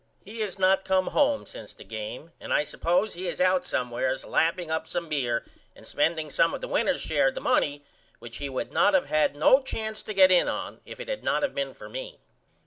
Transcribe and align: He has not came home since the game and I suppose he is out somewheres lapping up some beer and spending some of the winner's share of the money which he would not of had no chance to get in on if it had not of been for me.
He 0.25 0.39
has 0.39 0.57
not 0.57 0.83
came 0.83 1.05
home 1.05 1.45
since 1.45 1.75
the 1.75 1.83
game 1.83 2.31
and 2.39 2.51
I 2.51 2.63
suppose 2.63 3.13
he 3.13 3.27
is 3.27 3.39
out 3.39 3.67
somewheres 3.67 4.25
lapping 4.25 4.71
up 4.71 4.87
some 4.87 5.07
beer 5.07 5.45
and 5.75 5.85
spending 5.87 6.31
some 6.31 6.55
of 6.55 6.61
the 6.61 6.67
winner's 6.67 6.99
share 7.01 7.27
of 7.27 7.35
the 7.35 7.39
money 7.39 7.83
which 8.17 8.37
he 8.37 8.49
would 8.49 8.71
not 8.73 8.95
of 8.95 9.05
had 9.05 9.35
no 9.35 9.61
chance 9.61 10.01
to 10.01 10.15
get 10.15 10.31
in 10.31 10.47
on 10.47 10.81
if 10.87 10.99
it 10.99 11.07
had 11.07 11.23
not 11.23 11.43
of 11.43 11.53
been 11.53 11.75
for 11.75 11.87
me. 11.87 12.17